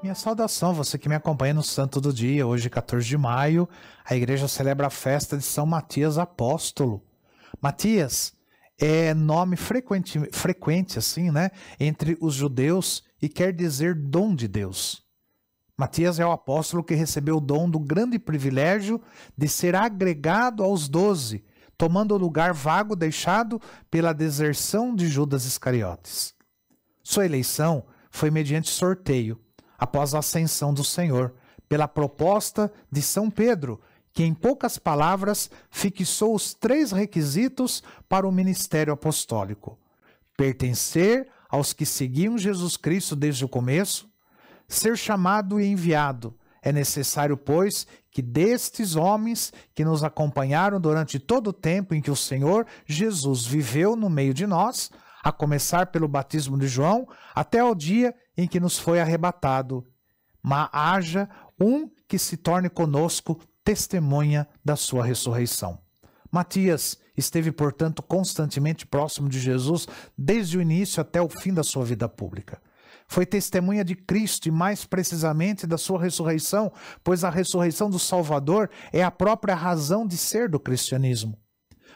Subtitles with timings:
[0.00, 2.46] Minha saudação, você que me acompanha no Santo do Dia.
[2.46, 3.68] Hoje, 14 de maio,
[4.04, 7.02] a igreja celebra a festa de São Matias Apóstolo.
[7.60, 8.32] Matias
[8.78, 11.50] é nome frequente, frequente assim, né,
[11.80, 15.04] entre os judeus e quer dizer dom de Deus.
[15.76, 19.02] Matias é o apóstolo que recebeu o dom do grande privilégio
[19.36, 21.44] de ser agregado aos doze,
[21.76, 23.60] tomando o lugar vago deixado
[23.90, 26.34] pela deserção de Judas Iscariotes.
[27.02, 29.40] Sua eleição foi mediante sorteio,
[29.78, 31.32] após a ascensão do Senhor,
[31.68, 33.80] pela proposta de São Pedro,
[34.12, 39.78] que, em poucas palavras, fixou os três requisitos para o ministério apostólico:
[40.36, 44.10] pertencer aos que seguiam Jesus Cristo desde o começo,
[44.66, 46.34] ser chamado e enviado.
[46.60, 52.10] É necessário, pois, que destes homens que nos acompanharam durante todo o tempo em que
[52.10, 54.90] o Senhor Jesus viveu no meio de nós,
[55.22, 59.84] a começar pelo batismo de João, até o dia em que nos foi arrebatado.
[60.42, 61.28] Mas haja
[61.60, 65.78] um que se torne conosco testemunha da sua ressurreição.
[66.30, 71.84] Matias esteve, portanto, constantemente próximo de Jesus desde o início até o fim da sua
[71.84, 72.60] vida pública.
[73.06, 76.70] Foi testemunha de Cristo e, mais precisamente, da sua ressurreição,
[77.02, 81.38] pois a ressurreição do Salvador é a própria razão de ser do cristianismo.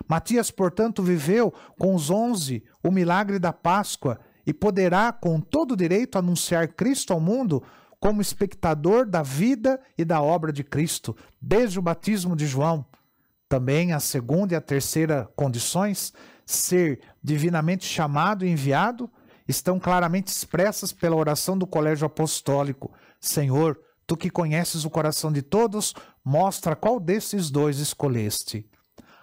[0.08, 6.18] Matias, portanto, viveu com os onze o milagre da Páscoa e poderá, com todo direito,
[6.18, 7.62] anunciar Cristo ao mundo
[8.00, 12.84] como espectador da vida e da obra de Cristo, desde o batismo de João.
[13.48, 16.12] Também a segunda e a terceira condições,
[16.44, 19.08] ser divinamente chamado e enviado,
[19.46, 22.90] estão claramente expressas pela oração do colégio apostólico.
[23.20, 28.68] Senhor, tu que conheces o coração de todos, mostra qual desses dois escolheste.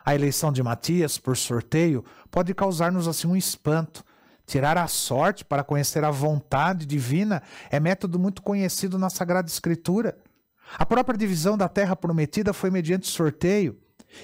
[0.10, 4.04] A eleição de Matias por sorteio pode causar-nos assim um espanto.
[4.44, 10.18] Tirar a sorte para conhecer a vontade divina é método muito conhecido na Sagrada Escritura.
[10.80, 13.78] A própria divisão da terra prometida foi mediante sorteio,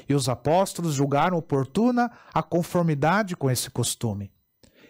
[0.10, 4.32] e os apóstolos julgaram oportuna a conformidade com esse costume.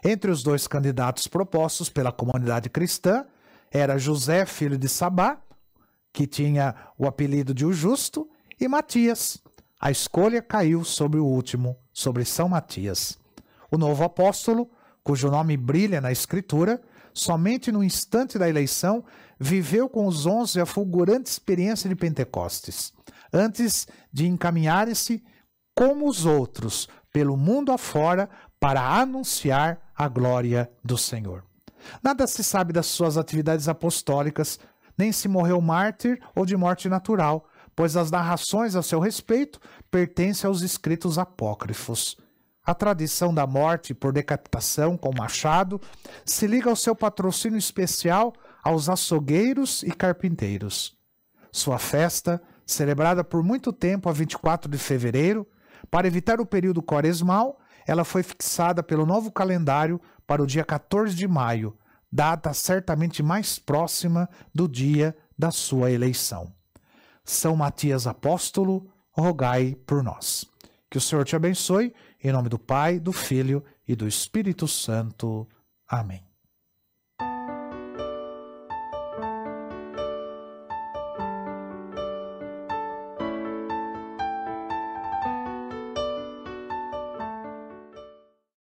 [0.02, 3.26] Entre os dois candidatos propostos pela comunidade cristã
[3.70, 5.40] era José, filho de Sabá,
[6.14, 9.44] que tinha o apelido de o Justo, e Matias.
[9.80, 13.18] A escolha caiu sobre o último, sobre São Matias.
[13.70, 14.70] O novo apóstolo,
[15.04, 16.82] cujo nome brilha na Escritura,
[17.14, 19.04] somente no instante da eleição,
[19.40, 22.94] viveu com os onze a fulgurante experiência de Pentecostes,
[23.32, 25.24] antes de encaminhar-se,
[25.76, 31.44] como os outros, pelo mundo afora para anunciar a glória do Senhor.
[32.02, 34.60] Nada se sabe das suas atividades apostólicas,
[34.98, 39.60] nem se morreu mártir ou de morte natural, pois as narrações a seu respeito
[39.92, 42.18] pertencem aos escritos apócrifos.
[42.66, 45.80] A tradição da morte por decapitação com machado
[46.26, 48.34] se liga ao seu patrocínio especial
[48.64, 50.98] aos açougueiros e carpinteiros.
[51.52, 55.48] Sua festa, celebrada por muito tempo a 24 de fevereiro,
[55.92, 61.14] para evitar o período quaresmal, ela foi fixada pelo novo calendário para o dia 14
[61.14, 61.78] de maio,
[62.12, 66.52] data certamente mais próxima do dia da sua eleição.
[67.26, 70.46] São Matias Apóstolo, rogai por nós.
[70.90, 71.94] Que o Senhor te abençoe,
[72.24, 75.48] em nome do Pai, do Filho e do Espírito Santo.
[75.88, 76.35] Amém.